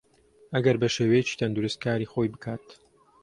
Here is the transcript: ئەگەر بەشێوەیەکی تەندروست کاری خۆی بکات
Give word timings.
ئەگەر 0.53 0.75
بەشێوەیەکی 0.81 1.37
تەندروست 1.39 1.77
کاری 1.85 2.09
خۆی 2.11 2.31
بکات 2.33 2.65